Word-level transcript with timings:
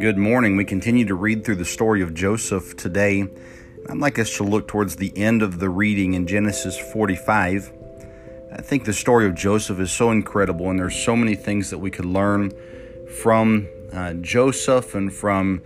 Good 0.00 0.16
morning. 0.16 0.56
We 0.56 0.64
continue 0.64 1.04
to 1.04 1.14
read 1.14 1.44
through 1.44 1.56
the 1.56 1.66
story 1.66 2.00
of 2.00 2.14
Joseph 2.14 2.76
today. 2.76 3.28
I'd 3.90 3.98
like 3.98 4.18
us 4.18 4.36
to 4.38 4.42
look 4.44 4.68
towards 4.68 4.96
the 4.96 5.12
end 5.18 5.42
of 5.42 5.58
the 5.58 5.68
reading 5.68 6.14
in 6.14 6.26
Genesis 6.26 6.78
45. 6.78 7.72
I 8.56 8.62
think 8.62 8.86
the 8.86 8.94
story 8.94 9.26
of 9.26 9.34
Joseph 9.34 9.80
is 9.80 9.92
so 9.92 10.10
incredible, 10.10 10.70
and 10.70 10.78
there's 10.78 10.96
so 10.96 11.14
many 11.14 11.34
things 11.34 11.68
that 11.68 11.78
we 11.78 11.90
could 11.90 12.06
learn 12.06 12.52
from 13.22 13.68
uh, 13.92 14.14
Joseph 14.14 14.94
and 14.94 15.12
from 15.12 15.60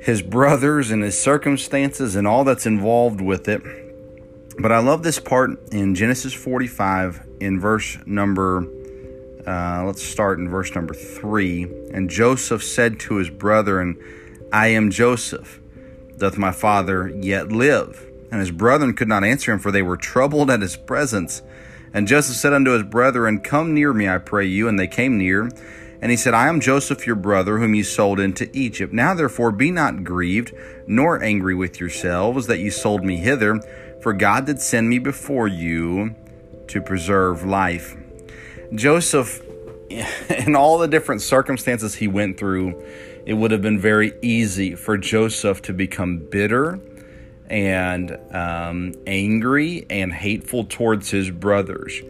his 0.00 0.20
brothers 0.20 0.90
and 0.90 1.04
his 1.04 1.16
circumstances 1.20 2.16
and 2.16 2.26
all 2.26 2.42
that's 2.42 2.66
involved 2.66 3.20
with 3.20 3.46
it. 3.46 3.62
But 4.58 4.72
I 4.72 4.78
love 4.78 5.02
this 5.02 5.18
part 5.18 5.72
in 5.72 5.94
Genesis 5.94 6.32
45 6.32 7.26
in 7.40 7.60
verse 7.60 7.98
number 8.06 8.66
uh, 9.46 9.82
let's 9.84 10.02
start 10.02 10.38
in 10.38 10.48
verse 10.48 10.74
number 10.74 10.94
three. 10.94 11.64
And 11.92 12.08
Joseph 12.08 12.62
said 12.62 12.98
to 13.00 13.16
his 13.16 13.28
brethren, 13.28 13.96
I 14.52 14.68
am 14.68 14.90
Joseph. 14.90 15.60
Doth 16.16 16.38
my 16.38 16.52
father 16.52 17.08
yet 17.08 17.52
live? 17.52 18.06
And 18.30 18.40
his 18.40 18.50
brethren 18.50 18.94
could 18.94 19.08
not 19.08 19.24
answer 19.24 19.52
him, 19.52 19.58
for 19.58 19.70
they 19.70 19.82
were 19.82 19.96
troubled 19.96 20.50
at 20.50 20.62
his 20.62 20.76
presence. 20.76 21.42
And 21.92 22.08
Joseph 22.08 22.36
said 22.36 22.52
unto 22.52 22.72
his 22.72 22.84
brethren, 22.84 23.40
Come 23.40 23.74
near 23.74 23.92
me, 23.92 24.08
I 24.08 24.18
pray 24.18 24.46
you. 24.46 24.66
And 24.66 24.78
they 24.78 24.86
came 24.86 25.18
near. 25.18 25.50
And 26.00 26.10
he 26.10 26.16
said, 26.16 26.34
I 26.34 26.48
am 26.48 26.60
Joseph 26.60 27.06
your 27.06 27.16
brother, 27.16 27.58
whom 27.58 27.74
ye 27.74 27.82
sold 27.82 28.20
into 28.20 28.50
Egypt. 28.56 28.92
Now 28.92 29.14
therefore 29.14 29.52
be 29.52 29.70
not 29.70 30.04
grieved, 30.04 30.54
nor 30.86 31.22
angry 31.22 31.54
with 31.54 31.80
yourselves, 31.80 32.46
that 32.46 32.58
ye 32.58 32.70
sold 32.70 33.04
me 33.04 33.16
hither, 33.16 33.60
for 34.04 34.12
God 34.12 34.44
did 34.44 34.60
send 34.60 34.90
me 34.90 34.98
before 34.98 35.48
you 35.48 36.14
to 36.68 36.82
preserve 36.82 37.42
life. 37.42 37.96
Joseph, 38.74 39.40
in 39.90 40.54
all 40.54 40.76
the 40.76 40.86
different 40.86 41.22
circumstances 41.22 41.94
he 41.94 42.06
went 42.06 42.38
through, 42.38 42.84
it 43.24 43.32
would 43.32 43.50
have 43.50 43.62
been 43.62 43.80
very 43.80 44.12
easy 44.20 44.74
for 44.74 44.98
Joseph 44.98 45.62
to 45.62 45.72
become 45.72 46.18
bitter 46.18 46.78
and 47.48 48.18
um, 48.30 48.92
angry 49.06 49.86
and 49.88 50.12
hateful 50.12 50.66
towards 50.66 51.08
his 51.08 51.30
brothers. 51.30 52.02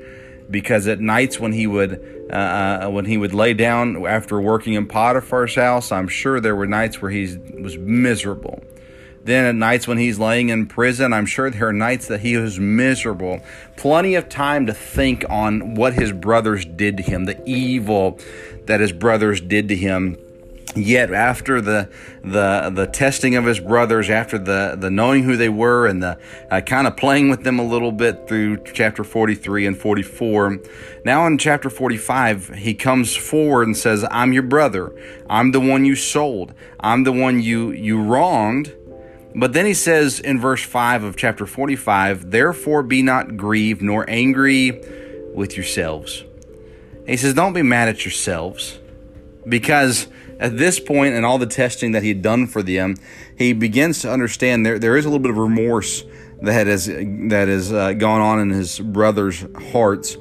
Because 0.50 0.88
at 0.88 0.98
nights 0.98 1.38
when 1.38 1.52
he 1.52 1.68
would 1.68 2.26
uh, 2.28 2.86
uh 2.86 2.90
when 2.90 3.04
he 3.04 3.16
would 3.16 3.34
lay 3.34 3.54
down 3.54 4.04
after 4.04 4.40
working 4.40 4.74
in 4.74 4.88
Potiphar's 4.88 5.54
house, 5.54 5.92
I'm 5.92 6.08
sure 6.08 6.40
there 6.40 6.56
were 6.56 6.66
nights 6.66 7.00
where 7.00 7.12
he 7.12 7.38
was 7.56 7.78
miserable. 7.78 8.64
Then 9.24 9.46
at 9.46 9.54
nights 9.54 9.88
when 9.88 9.96
he's 9.96 10.18
laying 10.18 10.50
in 10.50 10.66
prison, 10.66 11.14
I'm 11.14 11.24
sure 11.24 11.50
there 11.50 11.68
are 11.68 11.72
nights 11.72 12.08
that 12.08 12.20
he 12.20 12.36
was 12.36 12.60
miserable. 12.60 13.40
Plenty 13.76 14.14
of 14.16 14.28
time 14.28 14.66
to 14.66 14.74
think 14.74 15.24
on 15.30 15.74
what 15.74 15.94
his 15.94 16.12
brothers 16.12 16.66
did 16.66 16.98
to 16.98 17.02
him, 17.02 17.24
the 17.24 17.42
evil 17.46 18.18
that 18.66 18.80
his 18.80 18.92
brothers 18.92 19.40
did 19.40 19.68
to 19.68 19.76
him. 19.76 20.18
Yet 20.76 21.12
after 21.12 21.60
the 21.60 21.88
the 22.22 22.70
the 22.74 22.86
testing 22.86 23.36
of 23.36 23.44
his 23.44 23.60
brothers, 23.60 24.10
after 24.10 24.38
the 24.38 24.76
the 24.76 24.90
knowing 24.90 25.22
who 25.22 25.36
they 25.36 25.48
were 25.48 25.86
and 25.86 26.02
the 26.02 26.18
uh, 26.50 26.62
kind 26.62 26.88
of 26.88 26.96
playing 26.96 27.30
with 27.30 27.44
them 27.44 27.60
a 27.60 27.64
little 27.64 27.92
bit 27.92 28.26
through 28.26 28.64
chapter 28.64 29.04
43 29.04 29.66
and 29.66 29.78
44, 29.78 30.58
now 31.04 31.26
in 31.28 31.38
chapter 31.38 31.70
45 31.70 32.54
he 32.56 32.74
comes 32.74 33.14
forward 33.14 33.68
and 33.68 33.76
says, 33.76 34.04
"I'm 34.10 34.32
your 34.32 34.42
brother. 34.42 34.92
I'm 35.30 35.52
the 35.52 35.60
one 35.60 35.84
you 35.84 35.94
sold. 35.94 36.52
I'm 36.80 37.04
the 37.04 37.12
one 37.12 37.40
you 37.40 37.70
you 37.70 38.02
wronged." 38.02 38.74
But 39.34 39.52
then 39.52 39.66
he 39.66 39.74
says 39.74 40.20
in 40.20 40.40
verse 40.40 40.62
5 40.62 41.02
of 41.02 41.16
chapter 41.16 41.46
45, 41.46 42.30
Therefore 42.30 42.82
be 42.82 43.02
not 43.02 43.36
grieved 43.36 43.82
nor 43.82 44.08
angry 44.08 44.80
with 45.34 45.56
yourselves. 45.56 46.24
He 47.06 47.16
says, 47.16 47.34
Don't 47.34 47.52
be 47.52 47.62
mad 47.62 47.88
at 47.88 48.04
yourselves. 48.04 48.78
Because 49.46 50.06
at 50.38 50.56
this 50.56 50.80
point, 50.80 51.14
and 51.14 51.26
all 51.26 51.38
the 51.38 51.46
testing 51.46 51.92
that 51.92 52.02
he 52.02 52.08
had 52.08 52.22
done 52.22 52.46
for 52.46 52.62
them, 52.62 52.96
he 53.36 53.52
begins 53.52 54.00
to 54.02 54.10
understand 54.10 54.64
there, 54.64 54.78
there 54.78 54.96
is 54.96 55.04
a 55.04 55.08
little 55.08 55.22
bit 55.22 55.30
of 55.30 55.36
remorse 55.36 56.04
that 56.42 56.66
has, 56.66 56.86
that 56.86 57.48
has 57.48 57.72
uh, 57.72 57.92
gone 57.92 58.20
on 58.20 58.40
in 58.40 58.50
his 58.50 58.78
brothers' 58.78 59.44
hearts. 59.72 60.16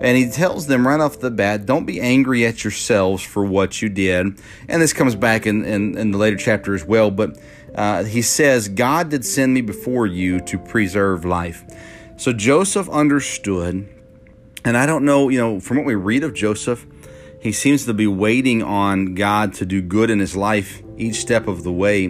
And 0.00 0.16
he 0.16 0.28
tells 0.30 0.66
them 0.66 0.86
right 0.86 1.00
off 1.00 1.20
the 1.20 1.30
bat, 1.30 1.64
don't 1.64 1.86
be 1.86 2.00
angry 2.00 2.44
at 2.44 2.64
yourselves 2.64 3.22
for 3.22 3.44
what 3.44 3.80
you 3.80 3.88
did. 3.88 4.40
And 4.68 4.82
this 4.82 4.92
comes 4.92 5.14
back 5.14 5.46
in, 5.46 5.64
in, 5.64 5.96
in 5.96 6.10
the 6.10 6.18
later 6.18 6.36
chapter 6.36 6.74
as 6.74 6.84
well. 6.84 7.10
But 7.10 7.38
uh, 7.74 8.04
he 8.04 8.22
says, 8.22 8.68
God 8.68 9.08
did 9.10 9.24
send 9.24 9.54
me 9.54 9.62
before 9.62 10.06
you 10.06 10.40
to 10.40 10.58
preserve 10.58 11.24
life. 11.24 11.64
So 12.18 12.32
Joseph 12.32 12.88
understood, 12.88 13.88
and 14.64 14.76
I 14.76 14.86
don't 14.86 15.04
know, 15.04 15.28
you 15.28 15.38
know, 15.38 15.60
from 15.60 15.78
what 15.78 15.86
we 15.86 15.94
read 15.94 16.24
of 16.24 16.34
Joseph, 16.34 16.86
he 17.40 17.52
seems 17.52 17.84
to 17.84 17.94
be 17.94 18.06
waiting 18.06 18.62
on 18.62 19.14
God 19.14 19.54
to 19.54 19.66
do 19.66 19.80
good 19.80 20.10
in 20.10 20.18
his 20.18 20.34
life 20.34 20.82
each 20.96 21.16
step 21.16 21.46
of 21.46 21.62
the 21.62 21.72
way. 21.72 22.06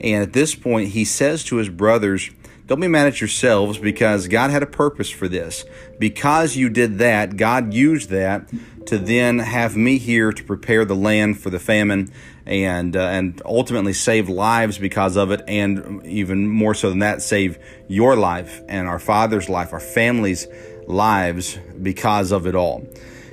And 0.00 0.22
at 0.22 0.32
this 0.32 0.54
point, 0.54 0.90
he 0.90 1.04
says 1.04 1.44
to 1.44 1.56
his 1.56 1.68
brothers, 1.68 2.30
don't 2.66 2.80
be 2.80 2.88
mad 2.88 3.06
at 3.06 3.20
yourselves 3.20 3.78
because 3.78 4.26
God 4.28 4.50
had 4.50 4.62
a 4.62 4.66
purpose 4.66 5.10
for 5.10 5.28
this. 5.28 5.64
Because 5.98 6.56
you 6.56 6.70
did 6.70 6.98
that, 6.98 7.36
God 7.36 7.74
used 7.74 8.08
that 8.10 8.48
to 8.86 8.98
then 8.98 9.38
have 9.38 9.76
me 9.76 9.98
here 9.98 10.32
to 10.32 10.44
prepare 10.44 10.84
the 10.84 10.96
land 10.96 11.38
for 11.40 11.50
the 11.50 11.58
famine 11.58 12.10
and 12.46 12.96
uh, 12.96 13.00
and 13.00 13.40
ultimately 13.44 13.92
save 13.92 14.28
lives 14.28 14.78
because 14.78 15.16
of 15.16 15.30
it 15.30 15.42
and 15.48 16.04
even 16.06 16.48
more 16.48 16.74
so 16.74 16.90
than 16.90 16.98
that 16.98 17.22
save 17.22 17.58
your 17.88 18.16
life 18.16 18.60
and 18.68 18.86
our 18.86 18.98
father's 18.98 19.48
life 19.48 19.72
our 19.72 19.80
family's 19.80 20.46
lives 20.86 21.58
because 21.82 22.32
of 22.32 22.46
it 22.46 22.54
all 22.54 22.86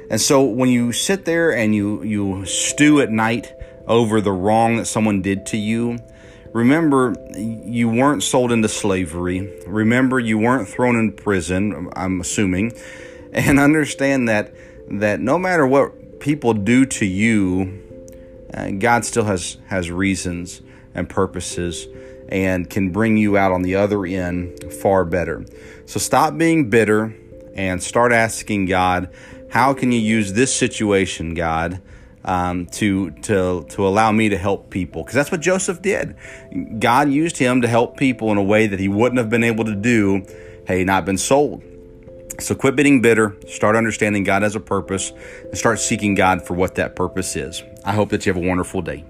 and 0.09 0.21
so 0.21 0.43
when 0.43 0.69
you 0.69 0.93
sit 0.93 1.25
there 1.25 1.51
and 1.53 1.75
you 1.75 2.01
you 2.03 2.45
stew 2.45 3.01
at 3.01 3.09
night 3.09 3.53
over 3.85 4.21
the 4.21 4.31
wrong 4.31 4.77
that 4.77 4.85
someone 4.85 5.21
did 5.21 5.45
to 5.45 5.57
you 5.57 5.99
remember 6.53 7.16
you 7.35 7.89
weren't 7.89 8.23
sold 8.23 8.51
into 8.51 8.67
slavery 8.67 9.62
remember 9.67 10.19
you 10.19 10.38
weren't 10.38 10.67
thrown 10.67 10.95
in 10.97 11.12
prison 11.12 11.89
i'm 11.95 12.19
assuming 12.19 12.73
and 13.34 13.59
understand 13.59 14.28
that 14.28 14.53
that 14.90 15.19
no 15.19 15.38
matter 15.38 15.66
what 15.66 16.19
people 16.19 16.53
do 16.53 16.85
to 16.85 17.06
you 17.06 17.81
uh, 18.53 18.72
God 18.72 19.06
still 19.06 19.25
has 19.25 19.57
has 19.67 19.90
reasons 19.90 20.61
and 20.94 21.09
purposes 21.09 21.88
and 22.29 22.69
can 22.69 22.91
bring 22.91 23.17
you 23.17 23.38
out 23.38 23.51
on 23.51 23.61
the 23.61 23.75
other 23.75 24.06
end 24.06 24.73
far 24.73 25.06
better. 25.06 25.45
So 25.85 26.00
stop 26.00 26.38
being 26.38 26.69
bitter 26.69 27.16
and 27.56 27.81
start 27.84 28.11
asking 28.11 28.67
God, 28.67 29.09
how 29.51 29.73
can 29.73 29.91
you 29.91 30.00
use 30.00 30.34
this 30.34 30.53
situation, 30.56 31.34
God, 31.34 31.81
um, 32.25 32.65
to 32.67 33.11
to 33.11 33.65
to 33.69 33.87
allow 33.87 34.11
me 34.11 34.29
to 34.29 34.37
help 34.37 34.69
people? 34.69 35.03
Because 35.03 35.15
that's 35.15 35.31
what 35.31 35.41
Joseph 35.41 35.81
did. 35.81 36.15
God 36.79 37.09
used 37.09 37.37
him 37.37 37.61
to 37.61 37.67
help 37.67 37.97
people 37.97 38.31
in 38.31 38.37
a 38.37 38.43
way 38.43 38.67
that 38.67 38.79
he 38.79 38.87
wouldn't 38.87 39.17
have 39.17 39.29
been 39.29 39.43
able 39.43 39.65
to 39.65 39.75
do 39.75 40.25
had 40.67 40.77
he 40.77 40.83
not 40.83 41.05
been 41.05 41.17
sold. 41.17 41.63
So 42.39 42.55
quit 42.55 42.75
being 42.75 43.01
bitter, 43.01 43.35
start 43.47 43.75
understanding 43.75 44.23
God 44.23 44.41
has 44.41 44.55
a 44.55 44.59
purpose, 44.59 45.11
and 45.43 45.57
start 45.57 45.79
seeking 45.79 46.15
God 46.15 46.45
for 46.45 46.55
what 46.55 46.75
that 46.75 46.95
purpose 46.95 47.35
is. 47.35 47.63
I 47.85 47.93
hope 47.93 48.09
that 48.09 48.25
you 48.25 48.33
have 48.33 48.41
a 48.41 48.47
wonderful 48.47 48.81
day. 48.81 49.05